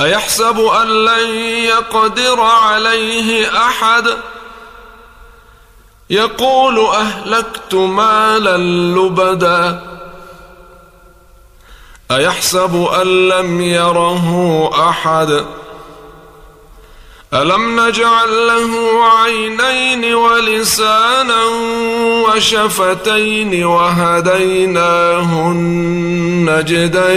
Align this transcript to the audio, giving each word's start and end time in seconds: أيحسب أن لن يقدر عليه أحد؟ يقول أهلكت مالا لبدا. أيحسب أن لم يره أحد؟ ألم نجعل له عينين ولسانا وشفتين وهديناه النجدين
أيحسب 0.00 0.58
أن 0.60 1.04
لن 1.04 1.30
يقدر 1.44 2.40
عليه 2.40 3.58
أحد؟ 3.66 4.04
يقول 6.10 6.78
أهلكت 6.78 7.74
مالا 7.74 8.56
لبدا. 8.98 9.82
أيحسب 12.10 12.88
أن 13.02 13.28
لم 13.28 13.60
يره 13.60 14.70
أحد؟ 14.88 15.44
ألم 17.34 17.80
نجعل 17.80 18.46
له 18.46 19.04
عينين 19.04 20.14
ولسانا 20.14 21.44
وشفتين 22.28 23.64
وهديناه 23.64 25.50
النجدين 26.42 27.16